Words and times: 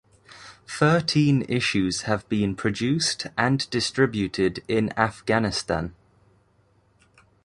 Thirteen 0.67 1.43
issues 1.43 2.01
have 2.09 2.27
been 2.27 2.55
produced 2.55 3.27
and 3.37 3.69
distributed 3.69 4.63
in 4.67 4.91
Afghanistan. 4.97 5.93